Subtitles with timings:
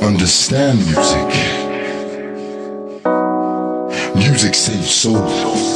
[0.00, 1.28] Understand music.
[4.14, 5.67] Music saves souls.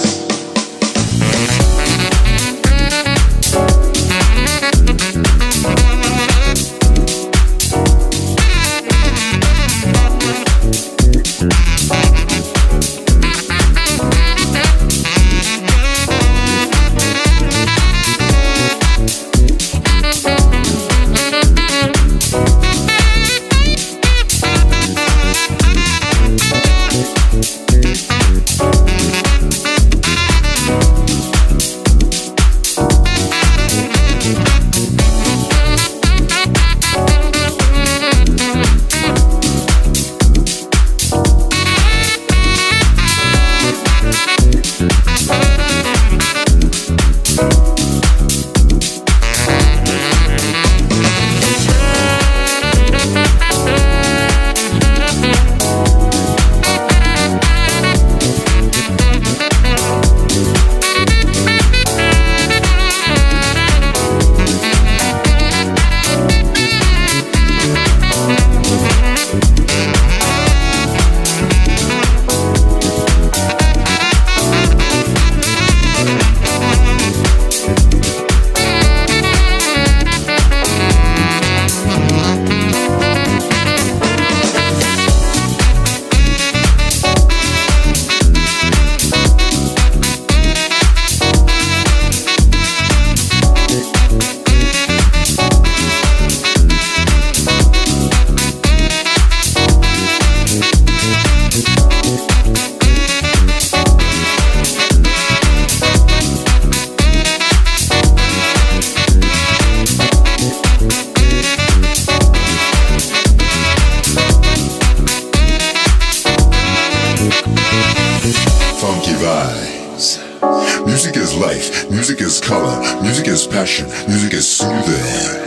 [121.36, 121.90] Life.
[121.90, 122.80] Music is color.
[123.02, 123.86] Music is passion.
[124.08, 125.42] Music is soothing.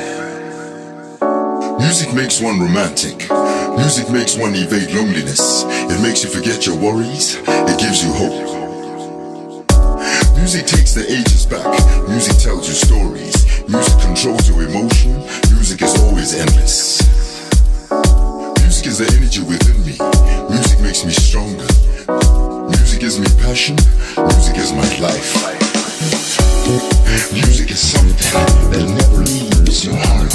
[1.79, 3.29] Music makes one romantic.
[3.77, 5.63] Music makes one evade loneliness.
[5.67, 7.37] It makes you forget your worries.
[7.47, 8.45] It gives you hope.
[10.35, 11.65] Music takes the ages back.
[12.07, 13.67] Music tells you stories.
[13.69, 15.13] Music controls your emotion.
[15.51, 17.01] Music is always endless.
[18.61, 19.97] Music is the energy within me.
[20.49, 22.54] Music makes me stronger.
[22.69, 23.75] Music gives me passion.
[24.17, 25.36] Music is my life.
[27.34, 28.15] Music is something
[28.72, 30.34] that never leaves your heart.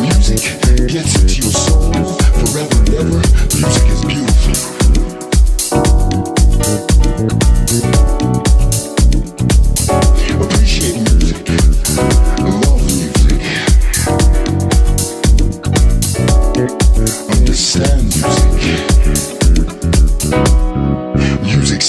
[0.00, 0.42] Music
[0.88, 1.92] gets into your soul
[2.38, 3.20] forever and ever.
[3.56, 4.56] Music is beautiful.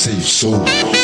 [0.07, 0.57] Music.
[0.59, 1.00] Music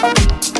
[0.00, 0.57] Thank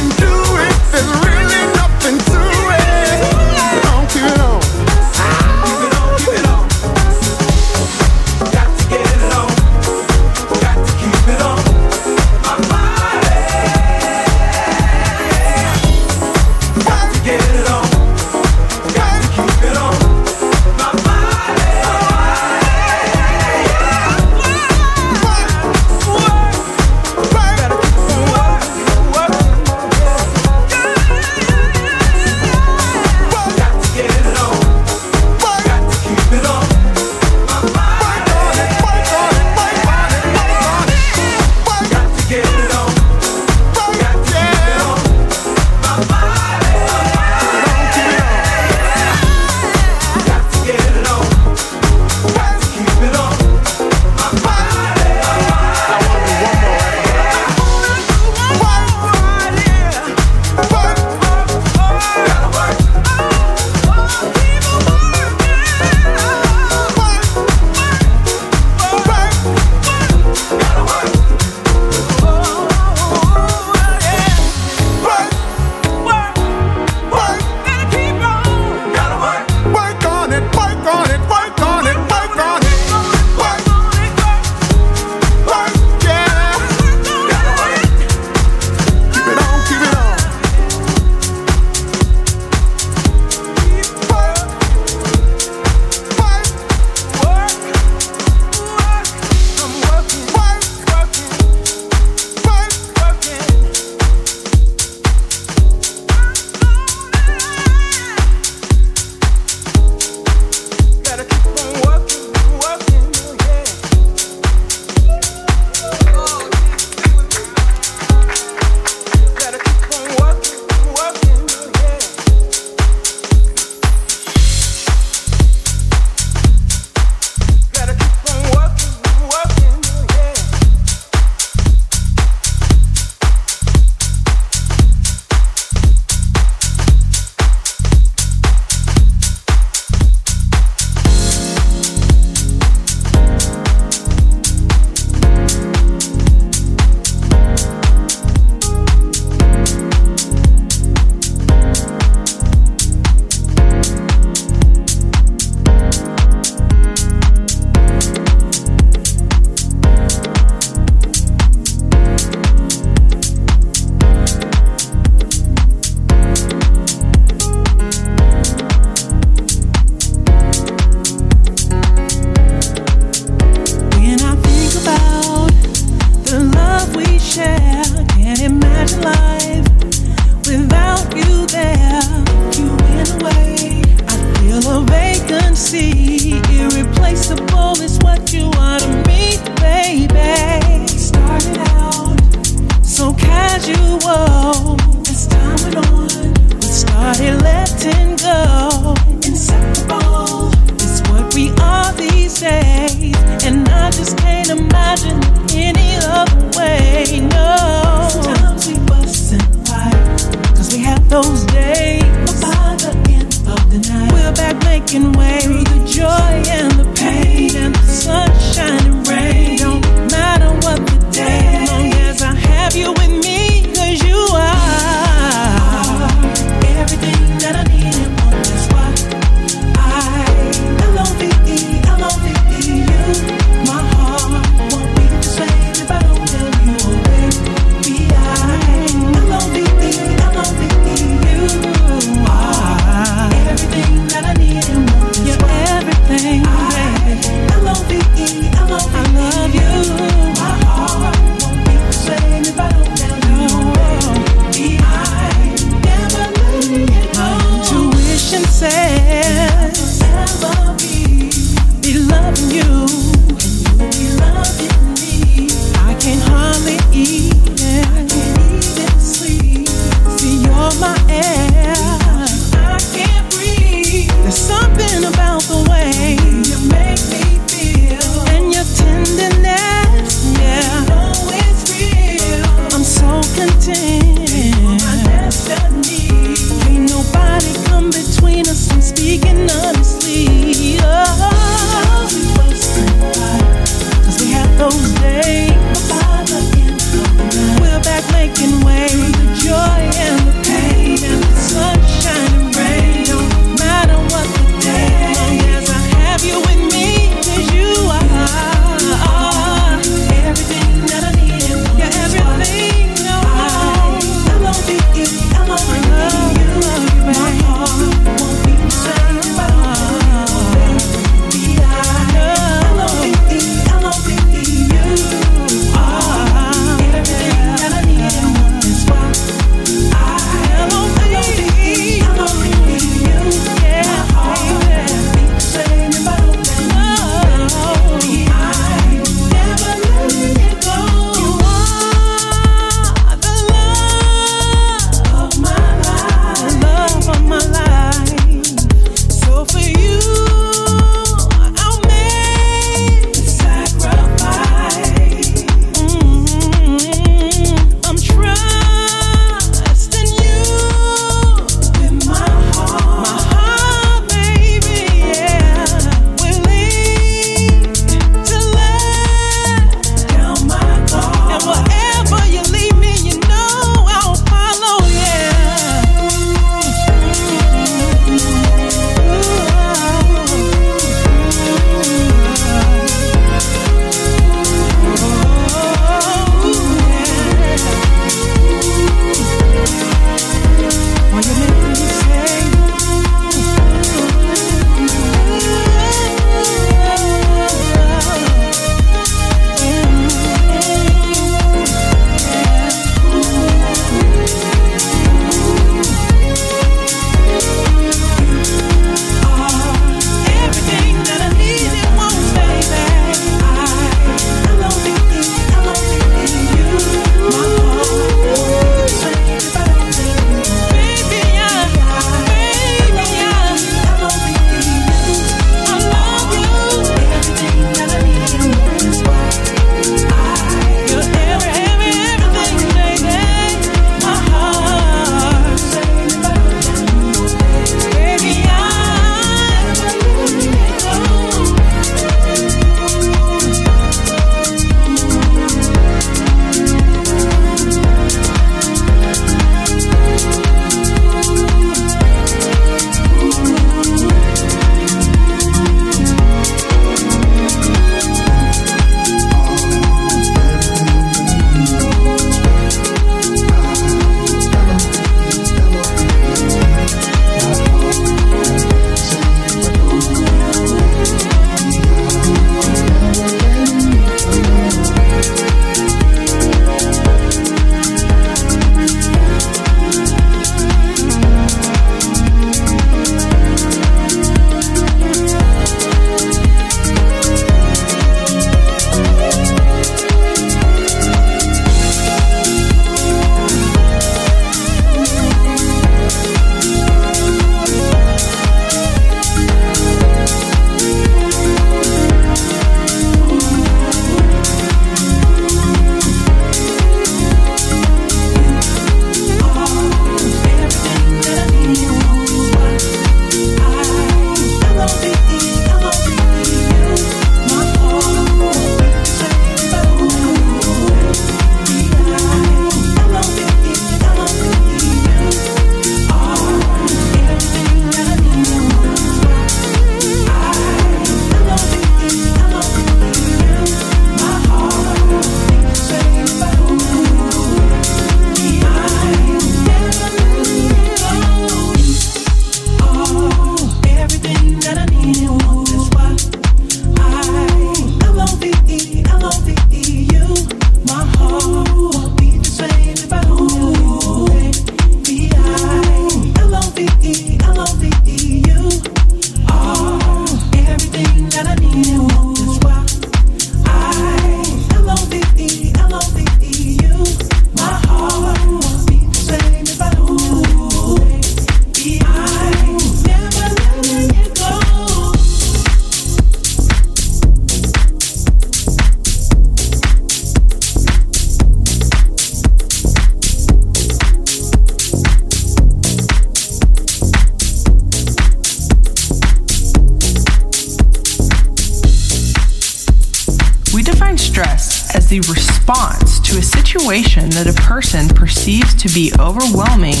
[598.80, 600.00] to be overwhelming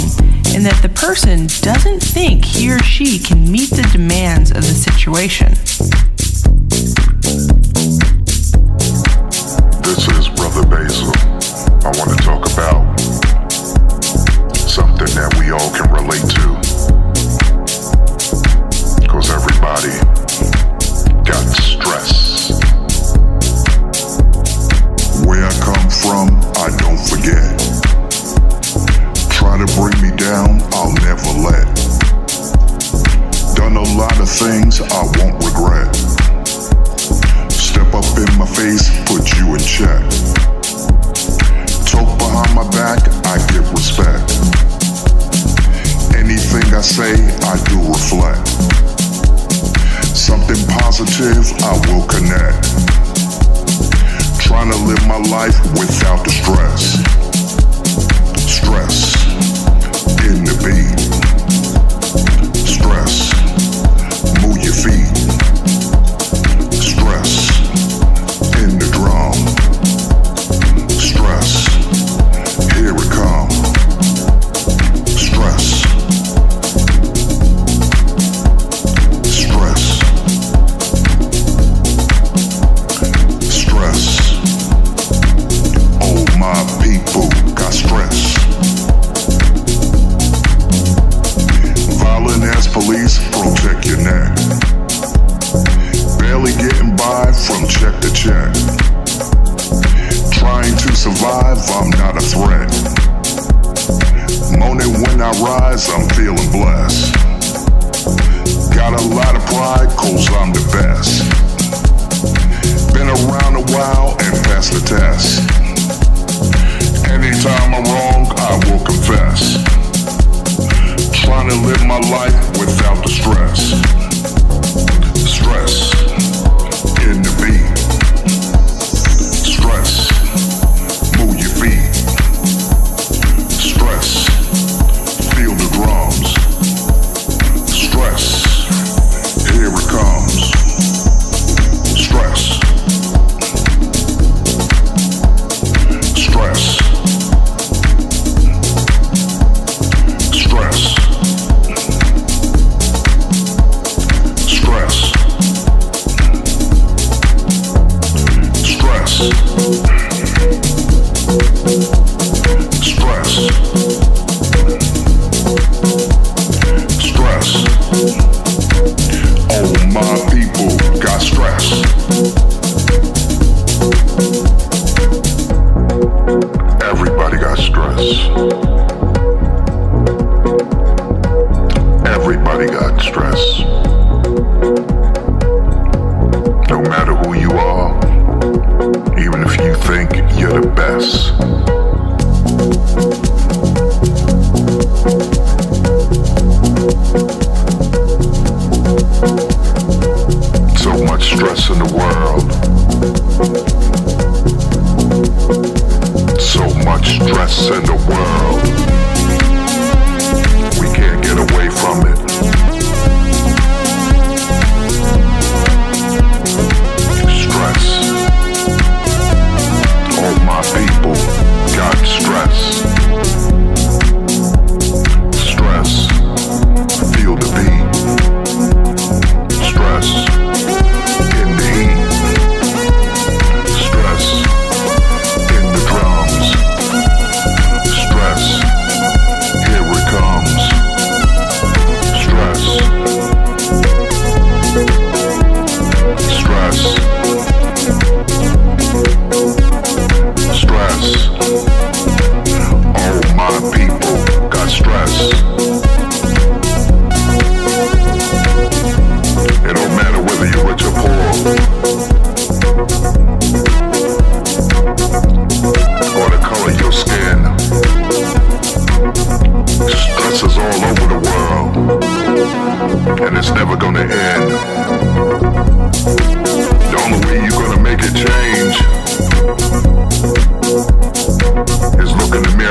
[0.56, 4.74] and that the person doesn't think he or she can meet the demands of the
[4.74, 5.52] situation.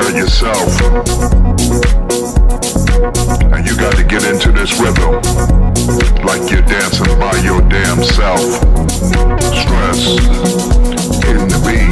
[0.00, 0.80] care of yourself.
[3.52, 5.14] And you got to get into this rhythm
[6.24, 8.40] like you're dancing by your damn self.
[9.52, 10.06] Stress
[11.28, 11.89] in the beat.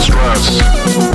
[0.00, 1.09] stress.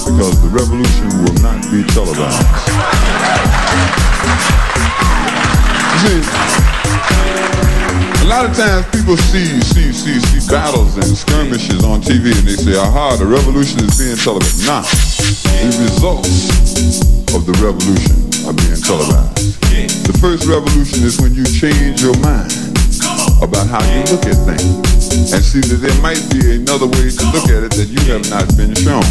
[0.00, 0.16] Televised.
[0.16, 2.40] Nah, the revolution will not be about.
[6.00, 6.32] Just
[8.16, 12.48] A lot of times people see see see see battles and skirmishes on TV and
[12.48, 14.64] they say, aha, the revolution is being televised.
[14.64, 14.80] about." No.
[14.80, 17.04] The results
[17.36, 18.16] of the revolution
[18.48, 19.60] are being televised.
[20.08, 22.56] The first revolution is when you change your mind
[23.44, 27.24] about how you look at things and see that there might be another way to
[27.36, 29.04] look at it that you have not been shown.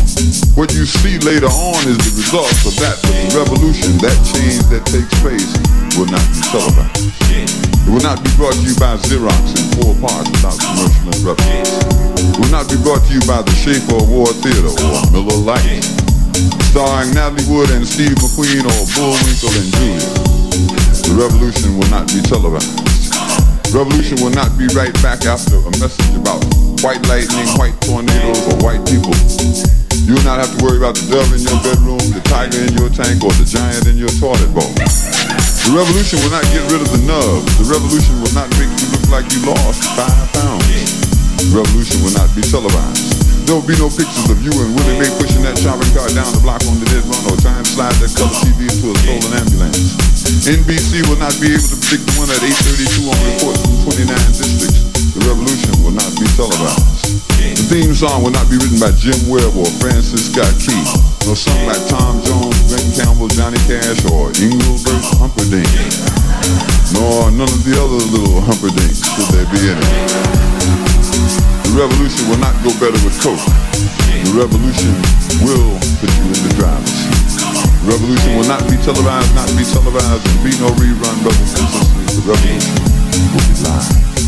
[0.58, 2.98] What you see later on is the results of that,
[3.38, 5.54] revolution, that change that takes place,
[5.94, 7.14] will not be televised.
[7.30, 12.00] It will not be brought to you by Xerox in four parts without commercial interruptions
[12.40, 15.84] will not be brought to you by the Schaefer Award Theater or Miller Lite,
[16.72, 20.10] starring Natalie Wood and Steve McQueen or Bullwinkle and Julia.
[21.06, 22.89] The revolution will not be televised.
[23.70, 26.42] Revolution will not be right back after a message about
[26.82, 29.14] white lightning, white tornadoes, or white people.
[30.10, 32.74] You will not have to worry about the dove in your bedroom, the tiger in
[32.74, 34.74] your tank, or the giant in your toilet bowl.
[34.74, 37.46] The revolution will not get rid of the nubs.
[37.62, 40.66] The revolution will not make you look like you lost five pounds.
[41.38, 43.19] The revolution will not be televised.
[43.50, 46.30] There will be no pictures of you and Willie Mae pushing that shopping cart down
[46.38, 49.34] the block on the dead run or to slide that color TV into a stolen
[49.42, 49.98] ambulance.
[50.46, 54.06] NBC will not be able to predict the winner at 8.32 on reports from 29
[54.38, 54.86] districts.
[55.18, 57.26] The revolution will not be televised.
[57.42, 60.86] The theme song will not be written by Jim Webb or Francis Scott Key,
[61.26, 65.74] nor sung by Tom Jones, Ben Campbell, Johnny Cash, or Engelbert Humperdinck,
[66.94, 71.49] nor none of the other little Humperdinks should there be any.
[71.70, 73.38] The revolution will not go better with Coke.
[74.26, 74.90] The revolution
[75.46, 77.46] will put you in the driver's seat.
[77.86, 81.70] The revolution will not be televised, not be televised, and be no rerun, brothers and
[81.70, 82.18] sisters.
[82.18, 82.74] The revolution
[83.38, 84.19] will be live.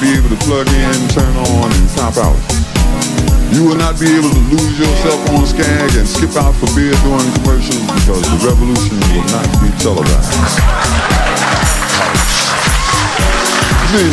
[0.00, 2.38] Plug in, turn on, and cop out.
[3.52, 6.94] You will not be able to lose yourself on Skag and skip out for beer
[7.04, 10.32] during commercials because the revolution will not be televised.
[13.92, 14.10] See,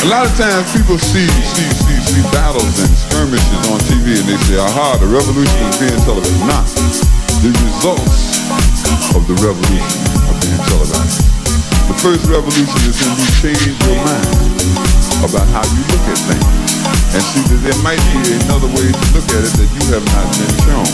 [0.00, 4.26] a lot of times people see, see, see, see battles and skirmishes on TV and
[4.26, 6.40] they say, aha, the revolution is being televised.
[6.48, 6.64] Not.
[7.44, 8.40] The results
[9.12, 10.00] of the revolution
[10.30, 11.41] are being televised.
[12.02, 14.26] The first revolution is when you change your mind
[15.22, 16.82] about how you look at things
[17.14, 20.02] and see that there might be another way to look at it that you have
[20.10, 20.90] not been shown.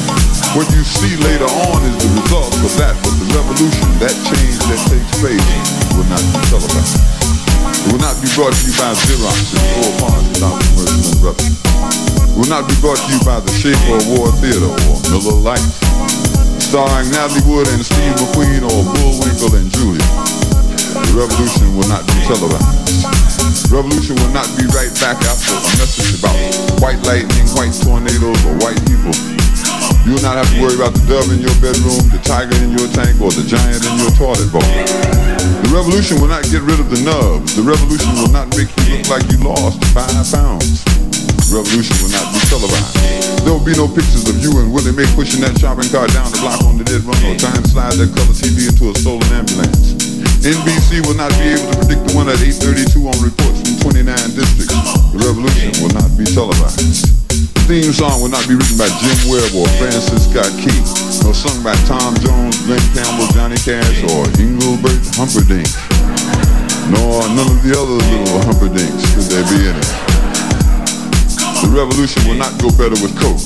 [0.52, 4.60] What you see later on is the result of that, but the revolution, that change
[4.68, 5.48] that takes place,
[5.96, 7.00] will not be televised.
[7.00, 11.56] It will not be brought to you by Xerox in four parts without commercial interruption.
[11.56, 15.72] It will not be brought to you by the Schaefer Award Theater or Miller Lite,
[16.60, 20.37] starring Natalie Wood and Steve McQueen or Bullwinkle and Julia.
[21.18, 23.74] Revolution will not be televised.
[23.74, 26.38] Revolution will not be right back after a message about
[26.78, 29.10] white lightning, white tornadoes, or white people.
[30.06, 32.70] You will not have to worry about the dove in your bedroom, the tiger in
[32.70, 34.62] your tank, or the giant in your toilet bowl.
[34.62, 37.58] The revolution will not get rid of the nubs.
[37.58, 40.86] The revolution will not make you look like you lost five pounds.
[41.50, 42.94] The revolution will not be televised.
[43.42, 46.30] There will be no pictures of you and Willie Mae pushing that shopping cart down
[46.30, 49.26] the block on the dead run or to slide that color TV into a stolen
[49.34, 50.07] ambulance.
[50.46, 54.06] NBC will not be able to predict the one at 832 on reports from 29
[54.38, 54.70] districts.
[55.10, 57.10] The revolution will not be televised.
[57.28, 60.78] The theme song will not be written by Jim Webb or Francis Scott Key,
[61.26, 65.68] nor sung by Tom Jones, Glen Campbell, Johnny Cash, or Engelbert Humperdinck,
[66.94, 69.90] nor none of the other little Humperdinks could there be in it.
[71.66, 73.42] The revolution will not go better with Coke.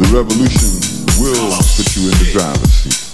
[0.00, 0.80] The revolution
[1.20, 3.05] will put you in the driver's seat.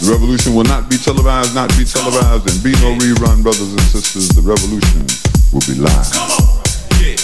[0.00, 3.80] The revolution will not be televised, not be televised, and be no rerun, brothers and
[3.82, 4.28] sisters.
[4.30, 5.04] The revolution
[5.52, 6.10] will be live.
[6.10, 6.60] Come on.
[6.96, 7.16] Yeah.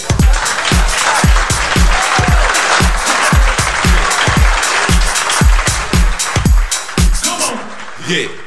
[7.24, 7.56] Come on,
[8.10, 8.45] yeah.